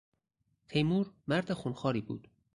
[0.67, 2.27] تیمور مرد خونخواری بود.